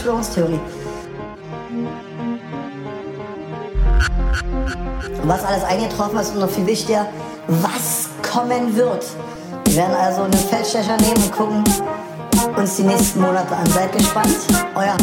Verschwörungstheorie. 0.00 0.60
Was 5.24 5.44
alles 5.44 5.64
eingetroffen 5.64 6.18
ist 6.18 6.32
und 6.32 6.40
noch 6.40 6.48
viel 6.48 6.66
wichtiger, 6.66 7.06
was 7.46 8.08
kommen 8.22 8.74
wird. 8.74 9.04
Wir 9.66 9.76
werden 9.76 9.94
also 9.94 10.22
einen 10.22 10.32
Feldstecher 10.32 10.96
nehmen 10.96 11.22
und 11.22 11.32
gucken 11.32 11.64
uns 12.56 12.76
die 12.76 12.82
nächsten 12.82 13.20
Monate 13.20 13.54
an. 13.54 13.66
Seid 13.66 13.92
gespannt. 13.92 14.36
Euer 14.74 14.96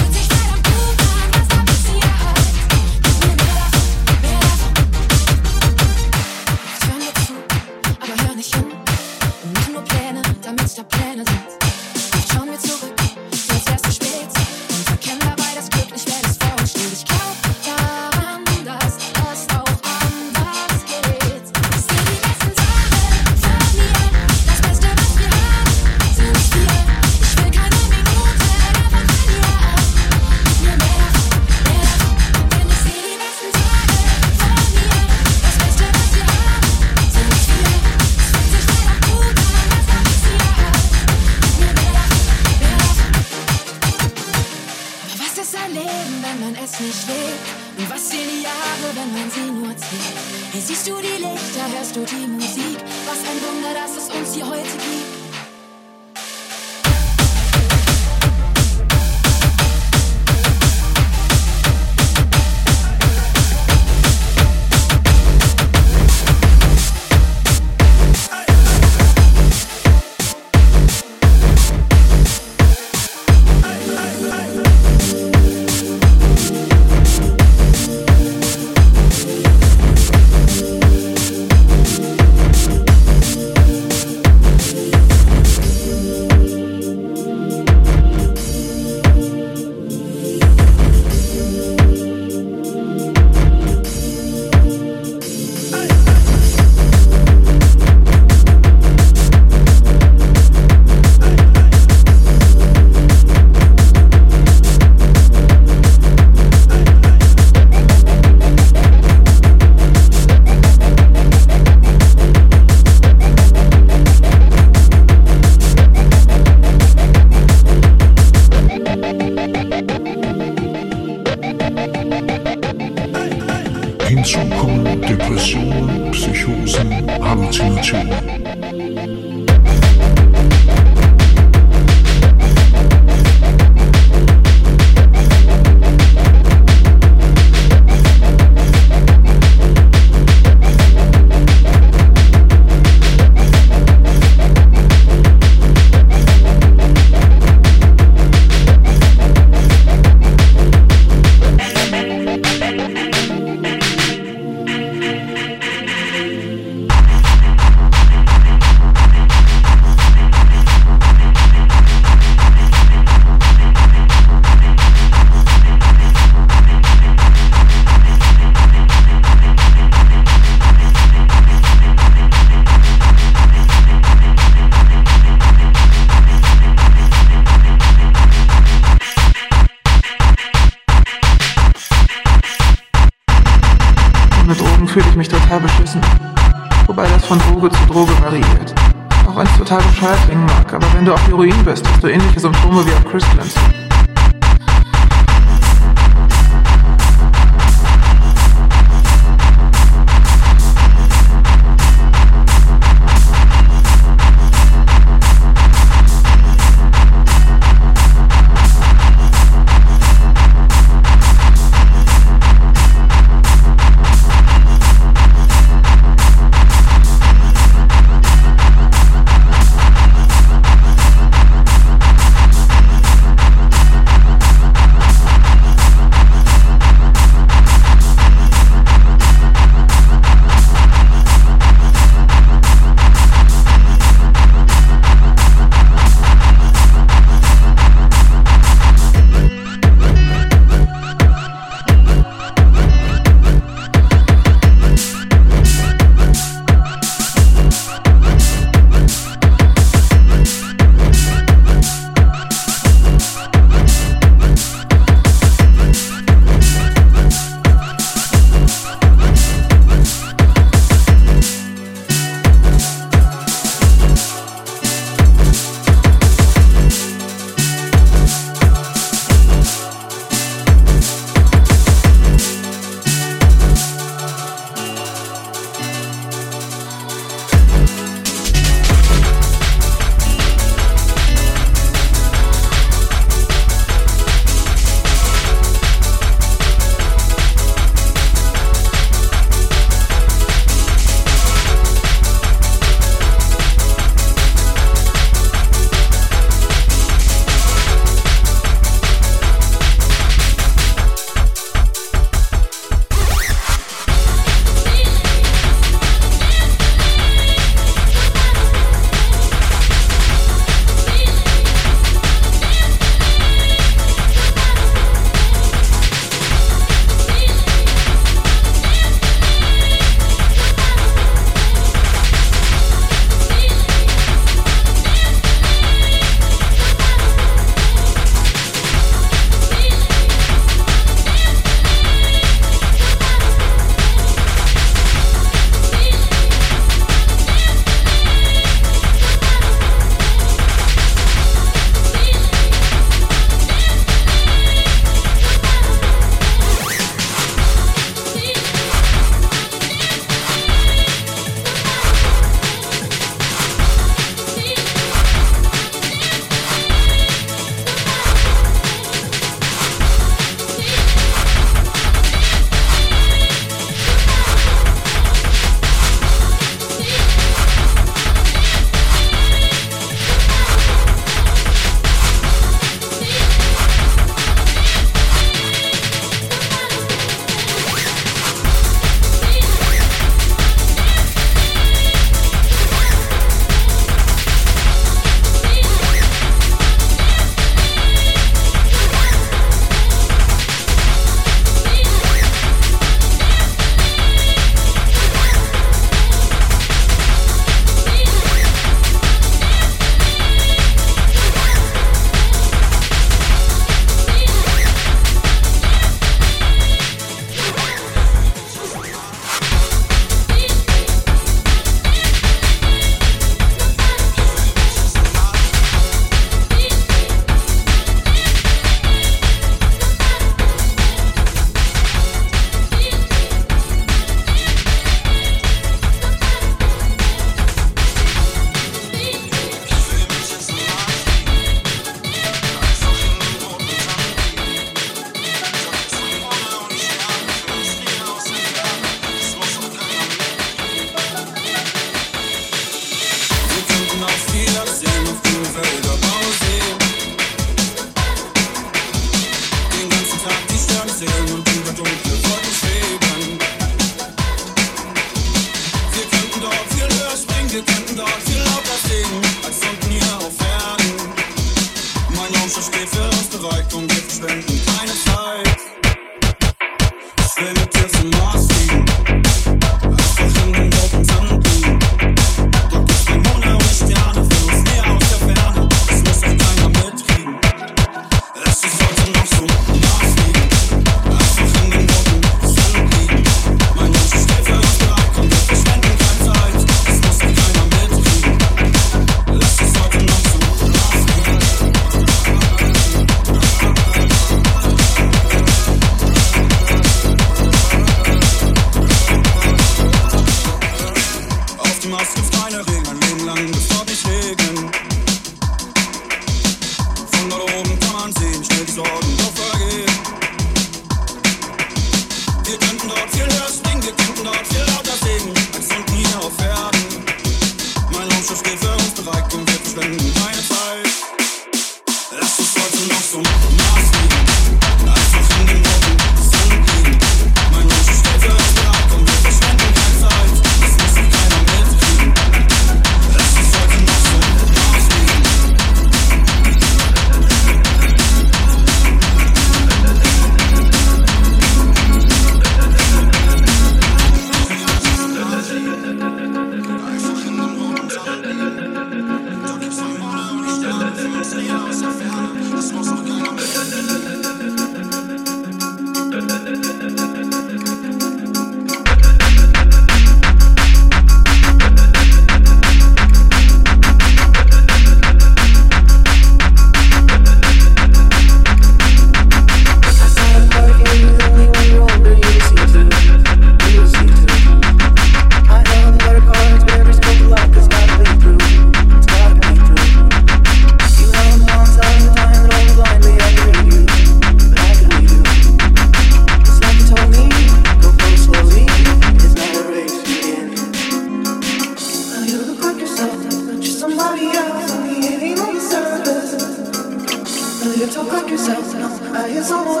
his 599.51 599.69
own 599.71 600.00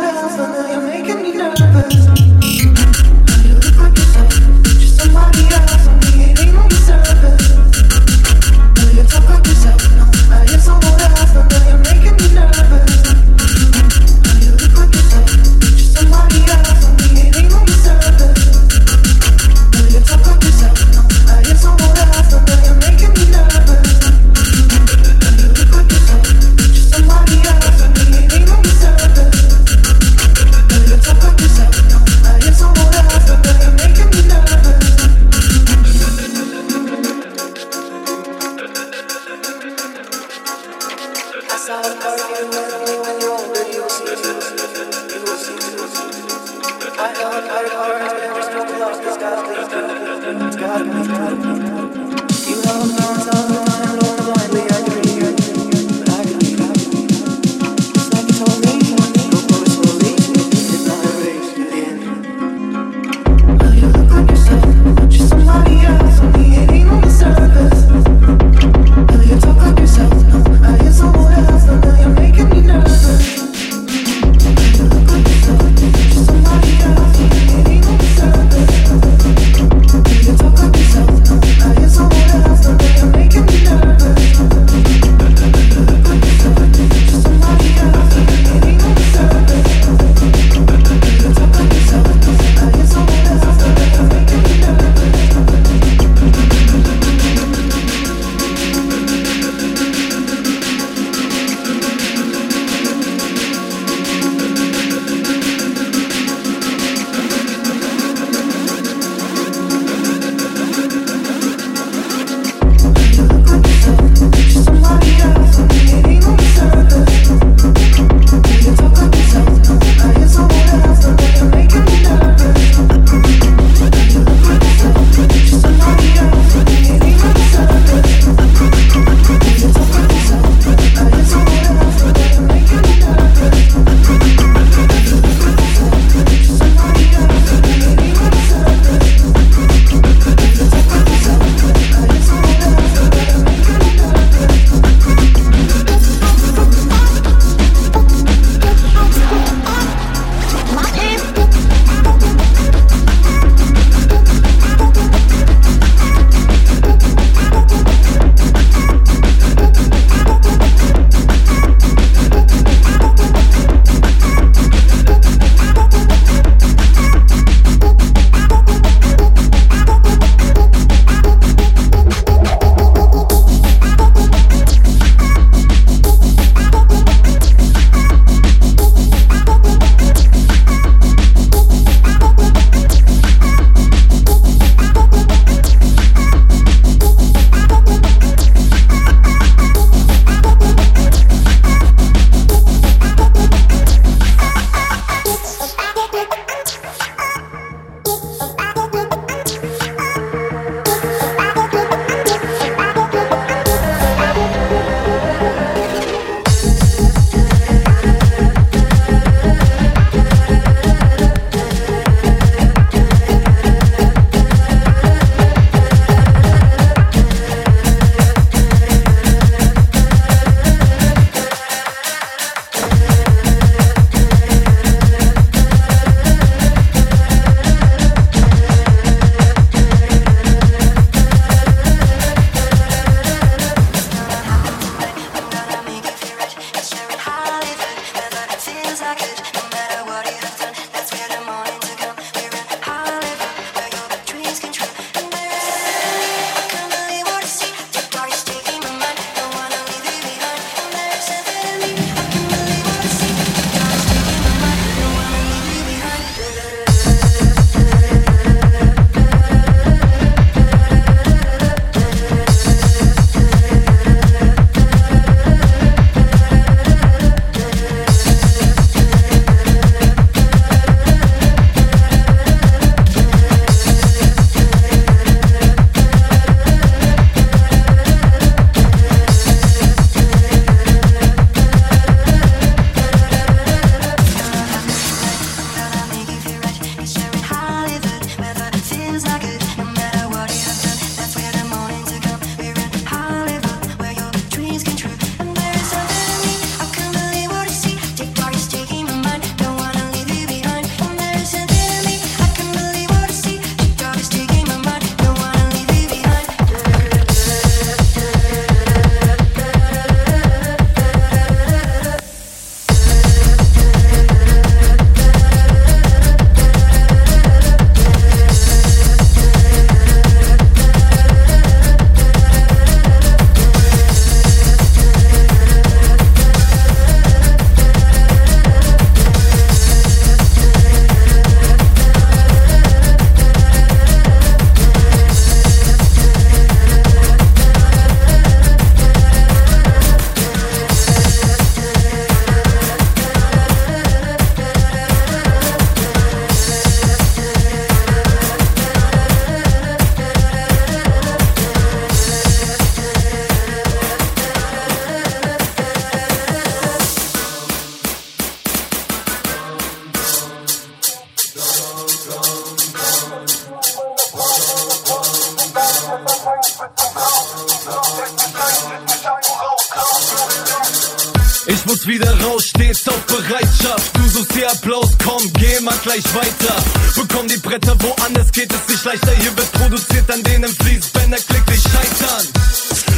Ich 371.67 371.85
muss 371.85 372.05
wieder 372.05 372.39
raus, 372.41 372.65
stehst 372.65 373.09
auf 373.09 373.19
Bereitschaft. 373.25 374.15
Du 374.15 374.29
suchst 374.29 374.53
hier 374.53 374.69
Applaus, 374.69 375.09
komm, 375.23 375.41
geh 375.53 375.79
mal 375.79 375.97
gleich 376.03 376.23
weiter. 376.35 376.75
Bekomm 377.15 377.47
die 377.47 377.57
Bretter, 377.57 377.95
woanders 378.01 378.51
geht 378.51 378.71
es 378.73 378.87
nicht 378.87 379.05
leichter. 379.05 379.31
Hier 379.31 379.55
wird 379.55 379.71
produziert, 379.71 380.29
an 380.31 380.43
denen 380.43 380.69
Fließbänder 380.75 381.37
klick 381.47 381.65
dich 381.67 381.81
scheitern. 381.81 382.47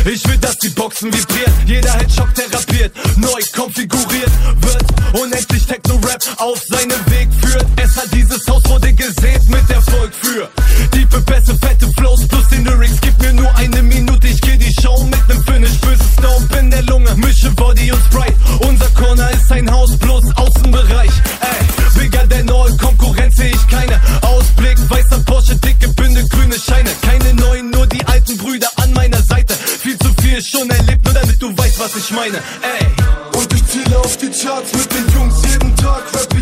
Ich 0.05 0.27
will, 0.27 0.37
dass 0.37 0.57
die 0.57 0.69
Boxen 0.69 1.13
vibrieren. 1.13 1.53
Jeder 1.65 1.93
Headshot 1.93 2.33
therapiert, 2.35 2.93
neu 3.17 3.41
konfiguriert 3.55 4.31
wird. 4.61 4.83
Unendlich 5.13 5.65
Techno-Rap 5.65 6.21
auf 6.37 6.61
seinem 6.67 6.99
Weg 7.07 7.29
führt. 7.41 7.65
Es 7.81 7.95
hat 7.95 8.13
dieses 8.13 8.45
Haus 8.47 8.63
wurde 8.65 8.93
gesät 8.93 9.47
mit 9.47 9.69
Erfolg 9.69 10.11
für. 10.21 10.49
Tiefe, 10.91 11.21
Pässe, 11.21 11.57
fette 11.57 11.87
Flows 11.97 12.27
plus 12.27 12.47
den 12.49 12.65
Lyrics 12.65 12.99
gibt 12.99 13.12
Down 14.93 15.09
mit 15.09 15.27
nem 15.27 15.43
Finish, 15.43 15.79
böses 15.79 16.15
Down 16.21 16.47
in 16.59 16.69
der 16.69 16.83
Lunge, 16.83 17.13
mische 17.15 17.49
Body 17.51 17.91
und 17.91 18.01
Sprite. 18.05 18.35
Unser 18.67 18.89
Corner 18.89 19.29
ist 19.31 19.51
ein 19.51 19.69
Haus 19.71 19.97
plus 19.97 20.25
Außenbereich. 20.35 21.11
Ey, 21.41 21.99
bigger 21.99 22.27
than 22.29 22.49
all, 22.49 22.75
Konkurrenz 22.77 23.35
sehe 23.35 23.49
ich 23.49 23.67
keine. 23.67 23.99
Ausblick, 24.21 24.77
weißer 24.89 25.19
Porsche, 25.25 25.55
dicke 25.55 25.89
Bünde, 25.89 26.23
grüne 26.27 26.55
Scheine. 26.59 26.91
Keine 27.01 27.33
neuen, 27.33 27.71
nur 27.71 27.87
die 27.87 28.05
alten 28.05 28.37
Brüder 28.37 28.69
an 28.75 28.93
meiner 28.93 29.21
Seite. 29.23 29.55
Viel 29.55 29.97
zu 29.97 30.09
viel 30.21 30.41
schon 30.41 30.69
erlebt, 30.69 31.03
nur 31.05 31.13
damit 31.13 31.41
du 31.41 31.57
weißt, 31.57 31.79
was 31.79 31.95
ich 31.95 32.11
meine. 32.11 32.37
Ey, 32.61 33.39
und 33.39 33.53
ich 33.53 33.65
ziele 33.67 33.97
auf 33.97 34.15
die 34.17 34.29
Charts 34.29 34.73
mit 34.73 34.93
den 34.93 35.09
Jungs 35.15 35.35
jeden 35.43 35.75
Tag. 35.75 36.03
Rap 36.13 36.32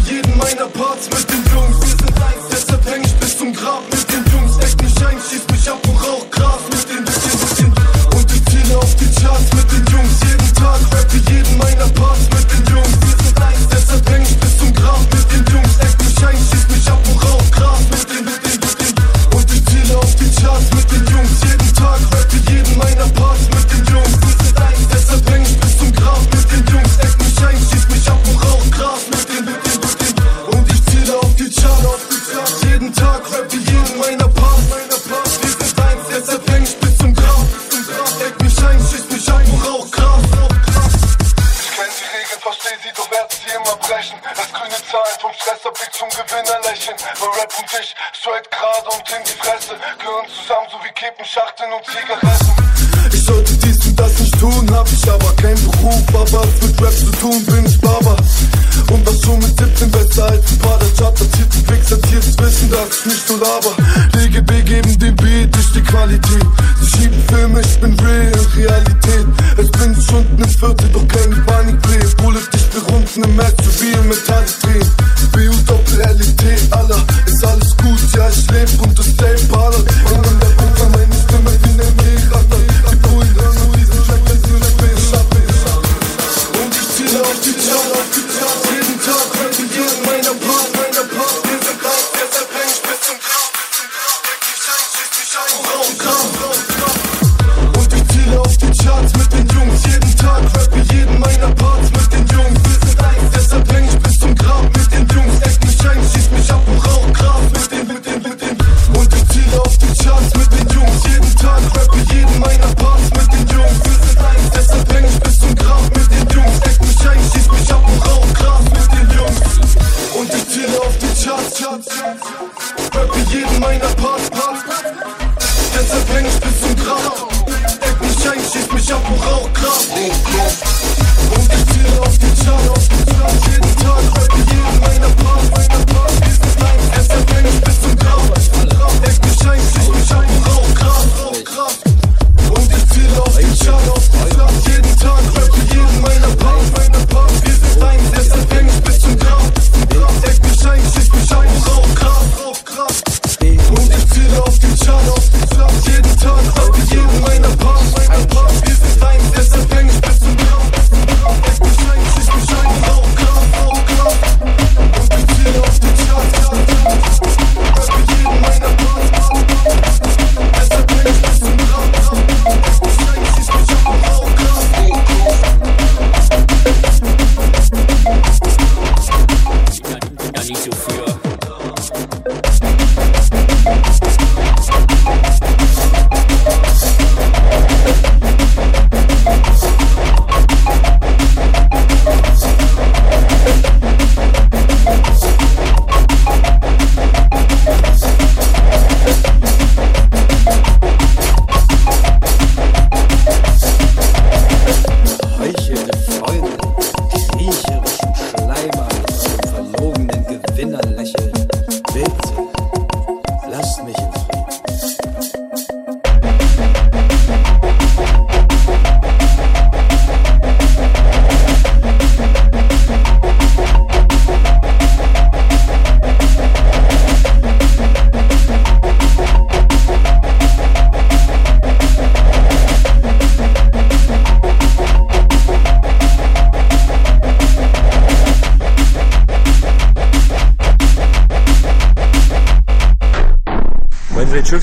DGB 64.32 64.64
geben 64.64 65.00
den 65.00 65.16
Beat, 65.18 65.54
durch 65.54 65.72
die 65.74 65.82
Qualität. 65.82 66.46
Sie 66.80 66.90
schieben 66.90 67.22
Filme, 67.28 67.60
ich 67.60 67.80
bin 67.82 68.00
real, 68.00 68.32
Realität. 68.56 69.28
Es 69.58 69.70
bin 69.72 70.02
Stunden 70.02 70.42
im 70.42 70.50
Viertel, 70.50 70.90
doch 70.94 71.08
keine 71.08 71.36
Panik 71.42 71.82
bläht. 71.82 72.16
Bullet 72.18 72.40
dichte 72.54 72.80
Runden 72.90 73.24
im 73.24 73.40
SUV 73.40 74.00
und 74.00 74.08
Metallic 74.08 74.60
drehen. 74.62 74.90
BU 75.34 75.56
Doppel 75.66 75.98
LET, 75.98 76.74
aller, 76.74 77.04
ist 77.26 77.46
alles 77.46 77.76
gut, 77.78 78.00
ja, 78.16 78.30
ich 78.30 78.50
lebe 78.52 78.84
und 78.84 78.98
das 78.98 79.16
Tape, 79.18 79.60
aller. 79.60 80.61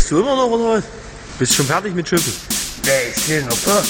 Schippst 0.08 0.12
du 0.12 0.20
immer 0.20 0.36
noch 0.36 0.50
oder 0.50 0.78
was? 0.78 0.84
Bist 1.38 1.54
schon 1.54 1.66
fertig 1.66 1.94
mit 1.94 2.08
Schippen? 2.08 2.32
Ja, 2.86 2.92
ich 3.10 3.22
stehe 3.22 3.42
noch 3.42 3.56
da. 3.66 3.82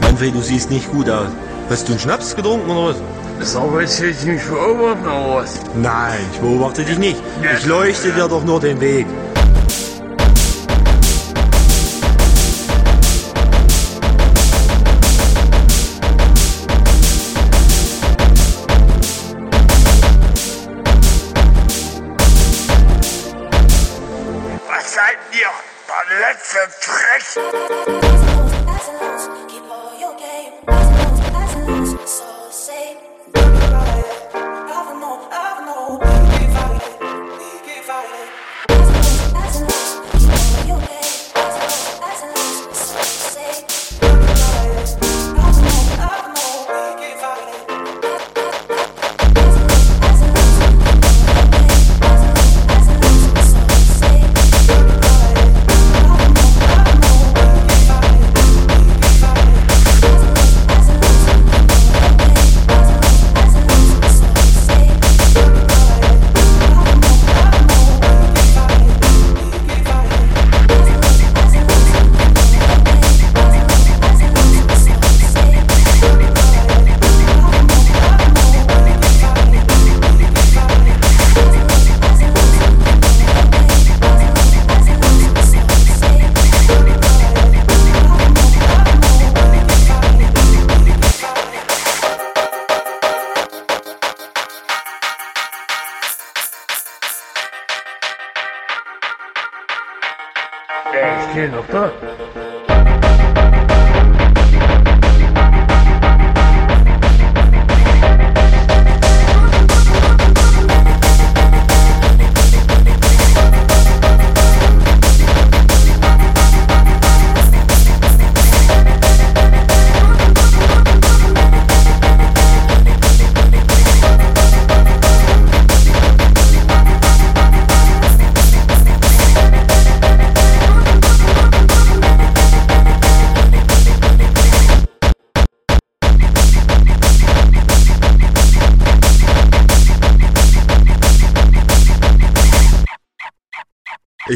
Manfred, 0.00 0.34
du 0.34 0.40
siehst 0.40 0.70
nicht 0.70 0.90
gut 0.90 1.10
aus. 1.10 1.28
Hast 1.68 1.86
du 1.86 1.92
einen 1.92 2.00
Schnaps 2.00 2.34
getrunken 2.34 2.70
oder 2.70 2.94
was? 2.94 3.52
Sauberst 3.52 4.00
du 4.00 4.06
ich 4.06 4.24
mich 4.24 4.42
beobachten 4.42 5.04
oder 5.04 5.34
was? 5.34 5.60
Nein, 5.74 6.20
ich 6.32 6.40
beobachte 6.40 6.82
dich 6.82 6.98
nicht. 6.98 7.20
Ich 7.58 7.66
leuchte 7.66 8.10
dir 8.12 8.26
doch 8.26 8.42
nur 8.42 8.60
den 8.60 8.80
Weg. 8.80 9.06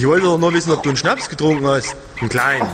Ich 0.05 0.09
wollte 0.11 0.27
doch 0.27 0.37
nur 0.37 0.53
wissen, 0.53 0.71
ob 0.71 0.83
du 0.83 0.91
einen 0.91 0.99
Schnaps 0.99 1.31
getrunken 1.31 1.67
hast. 1.67 1.97
Einen 2.21 2.29
kleinen. 2.29 2.69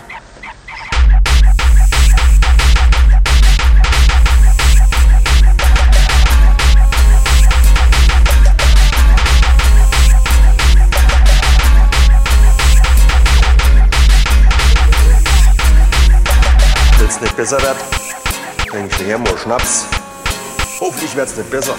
Wenn's 16.98 17.20
nicht 17.20 17.36
besser 17.36 17.62
wird, 17.62 17.76
trink 18.68 18.90
ich 18.90 19.06
her 19.06 19.18
mal 19.18 19.38
Schnaps. 19.38 19.86
Hoffentlich 20.80 21.14
wird's 21.14 21.36
nicht 21.36 21.48
besser. 21.48 21.76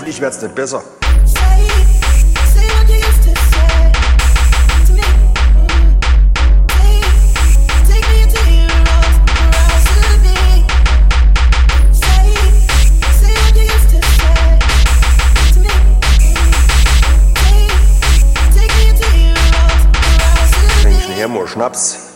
Hoffentlich 0.00 0.22
wird's 0.22 0.40
nicht 0.40 0.54
besser. 0.54 0.82
Schnaps. 21.50 22.09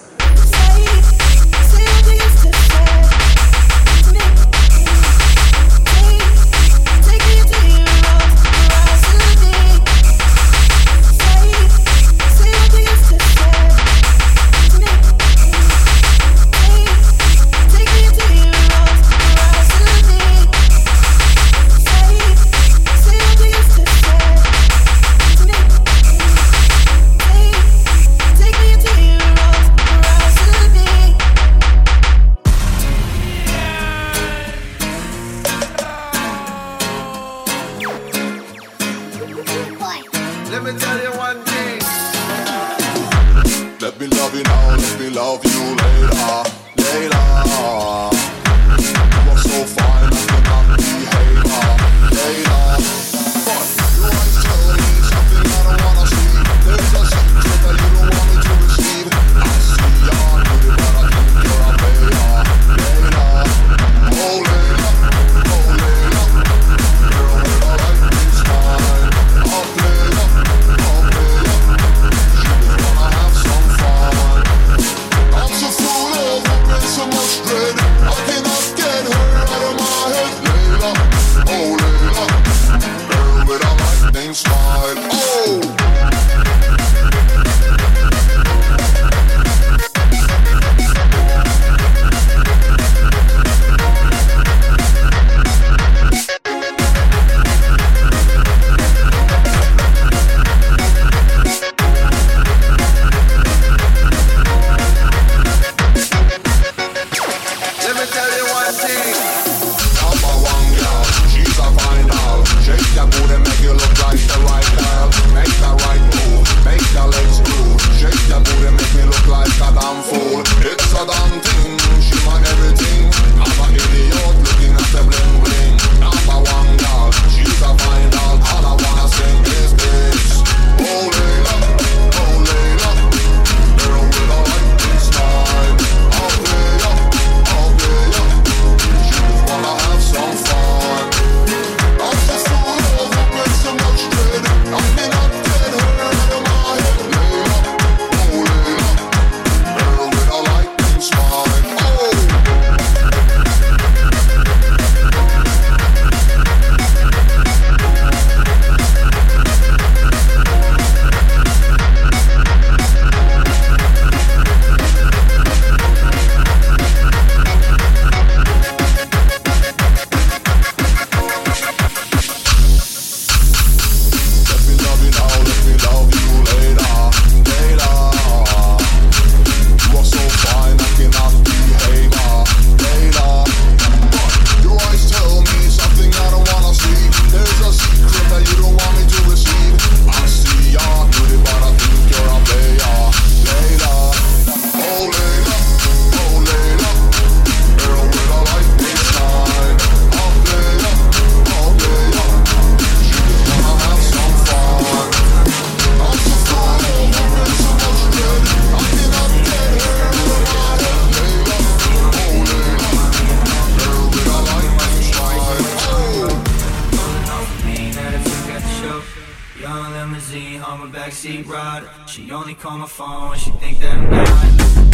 A 220.85 220.87
backseat 220.87 221.49
rider. 221.49 221.89
She 222.07 222.30
only 222.30 222.55
call 222.55 222.76
my 222.76 222.87
phone 222.87 223.30
when 223.30 223.39
she 223.39 223.51
think 223.53 223.78
that 223.80 223.97
I'm 223.97 224.11
not. 224.11 224.93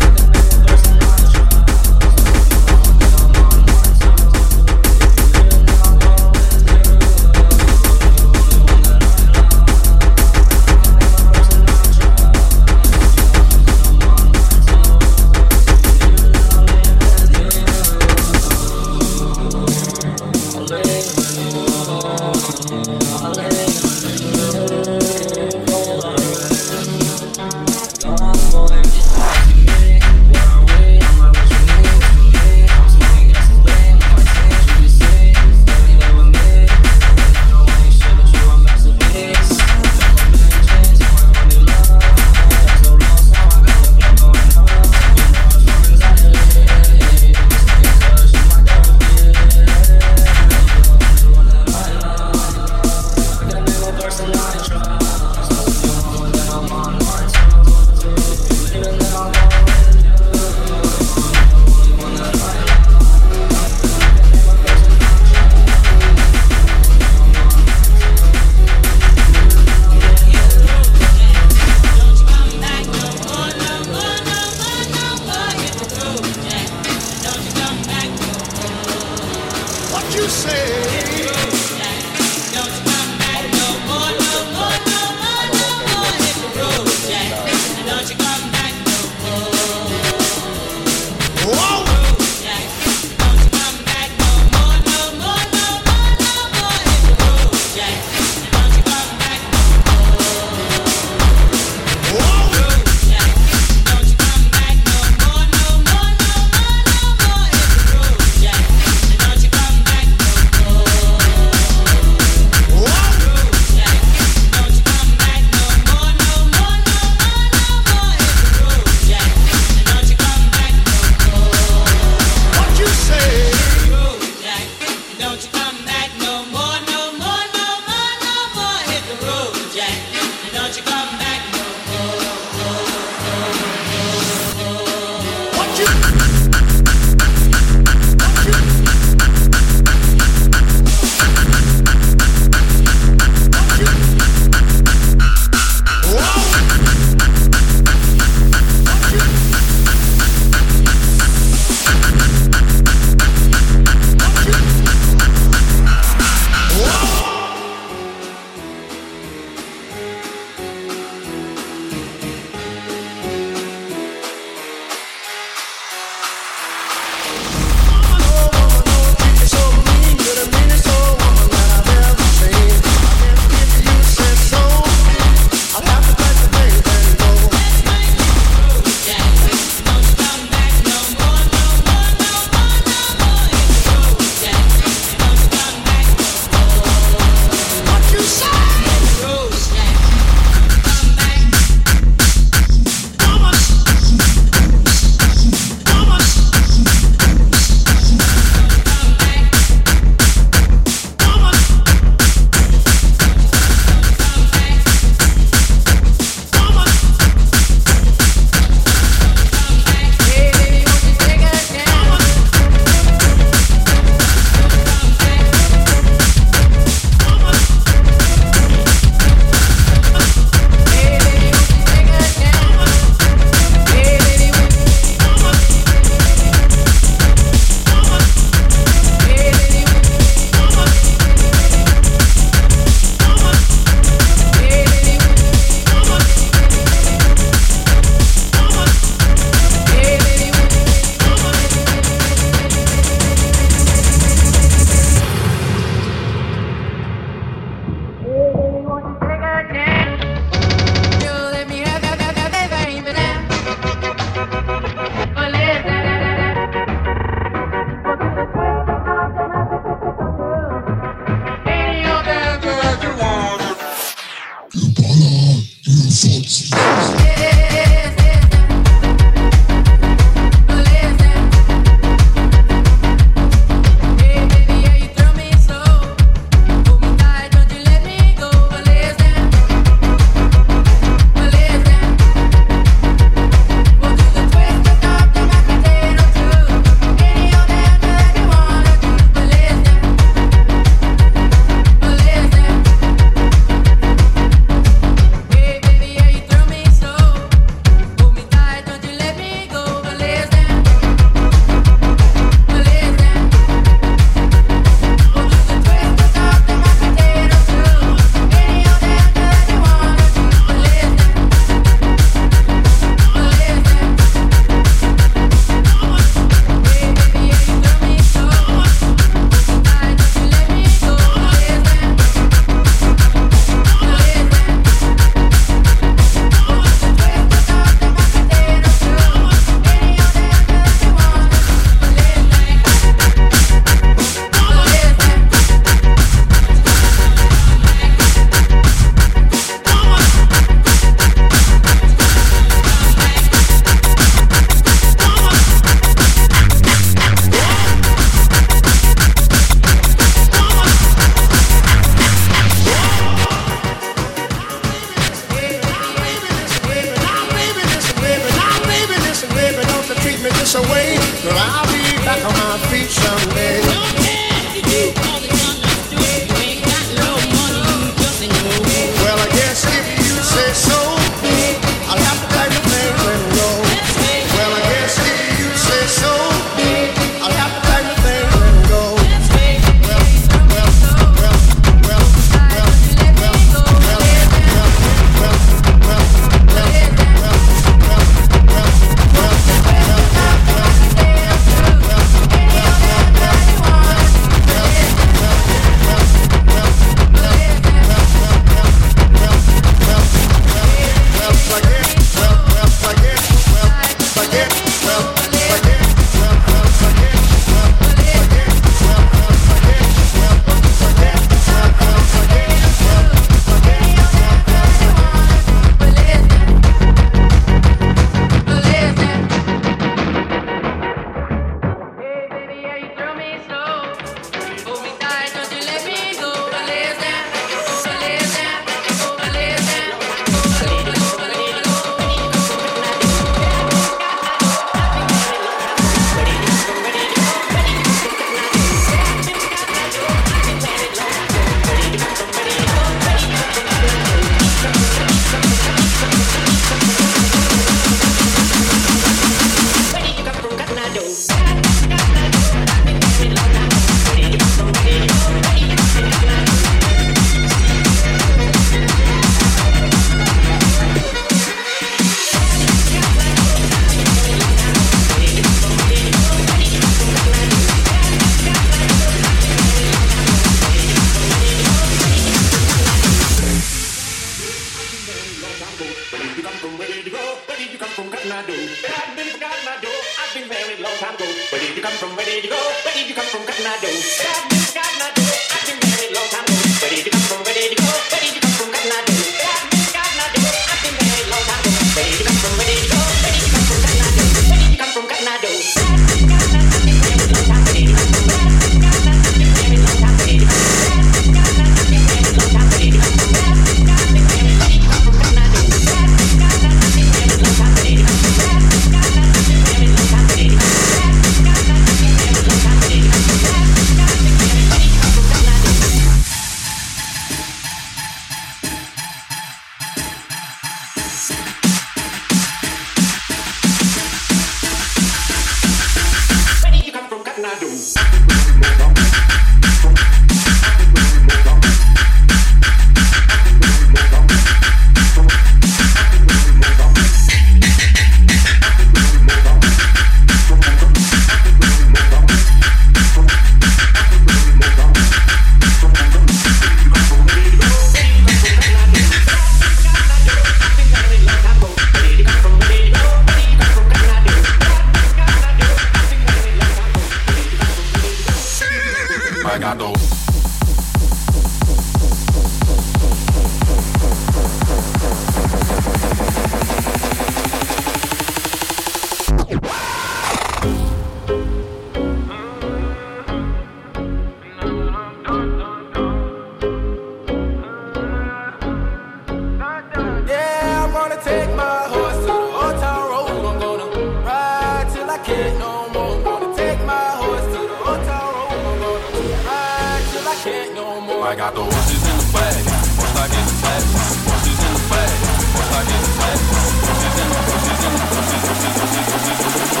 I 591.46 591.54
got 591.54 591.76
the 591.76 591.80
horses 591.80 592.22
in 592.28 592.36
the 592.38 592.44
bag. 592.52 592.74
Horse 593.14 593.36
I 593.36 593.46
get 593.46 593.62
the 593.70 593.74
bag. 593.80 594.02
Horses 594.50 594.82
in 594.82 594.90
the 594.90 594.98
bag. 595.06 595.30
Horse 595.70 595.92
I 595.94 596.02
get 596.10 596.18
the 596.26 596.32
bag. 596.42 596.58
Horses 597.06 597.38
in 597.38 597.46
the 597.46 597.58
horses 597.70 598.02
in 598.02 598.10
the 598.10 598.26
horses 598.34 598.66
horses 598.66 598.98
horses 598.98 599.30
horses 599.30 599.58
horses. 599.62 600.00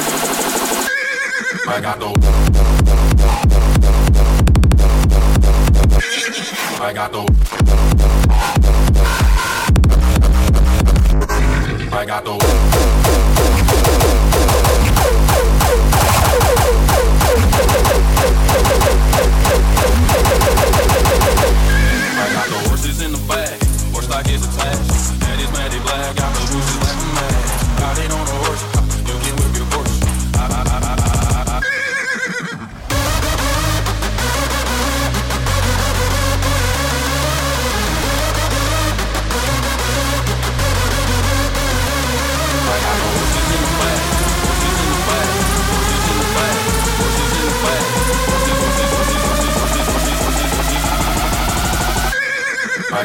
I 1.68 1.78
got 1.80 2.02
the. 2.02 2.10
I 6.82 6.92
got 6.92 7.12
the. 7.12 7.22
I 11.92 12.04
got 12.04 12.24
the. 12.24 13.15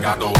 got. 0.02 0.34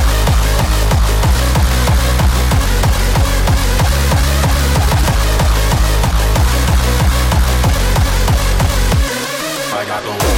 I 9.74 9.86
got 9.86 10.03
no. 10.03 10.31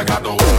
I 0.00 0.04
got 0.04 0.49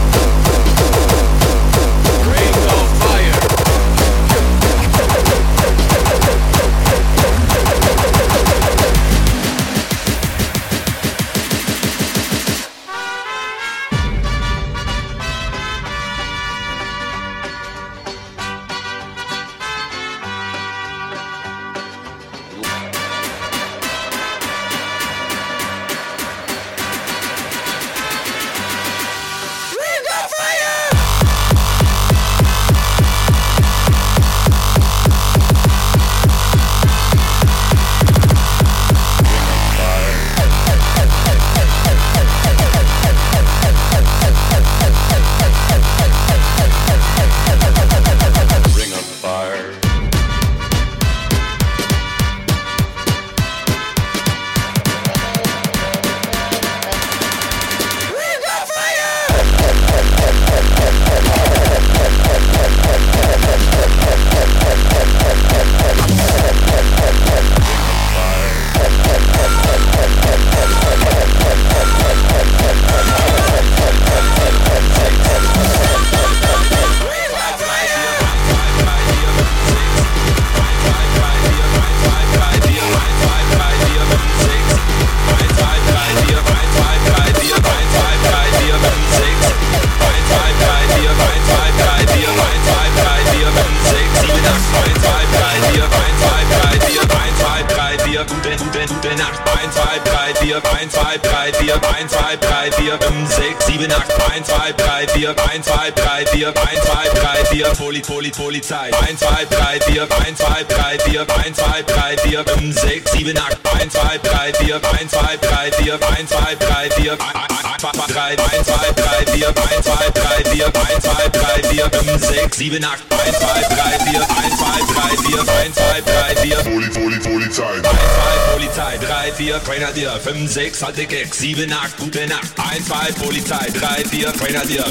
interessante 130.82 131.06
Gags. 131.06 131.38
7, 131.38 131.72
8, 131.72 131.96
gute 131.96 132.26
Nacht. 132.26 132.48
1, 132.58 132.86
2, 132.86 133.12
Polizei. 133.12 133.68
3, 133.70 134.04
4, 134.04 134.32
Trainer 134.32 134.66
dir. 134.66 134.84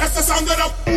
Das 0.00 0.18
ist 0.18 0.30
andere. 0.30 0.87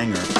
banger. 0.00 0.39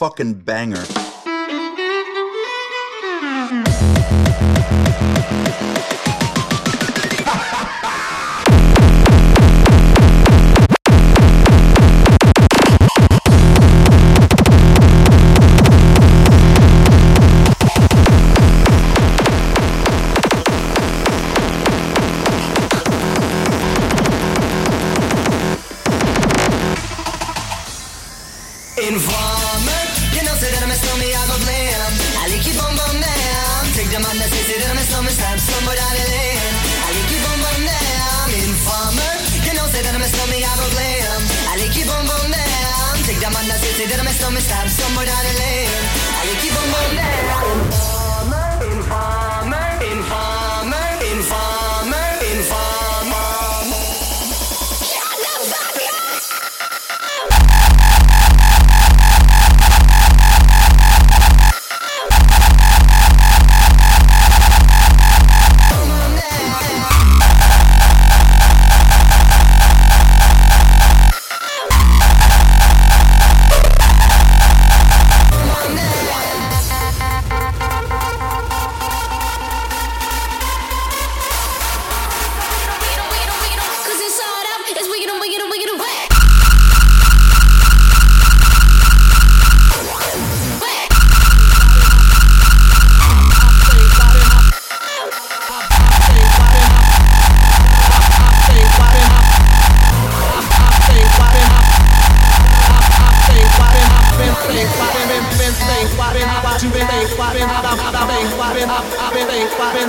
Fucking 0.00 0.32
banger. 0.32 1.09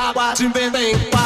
I 0.00 0.12
watch 0.12 0.38
you 0.38 0.48
been 0.50 0.70
think. 0.70 1.17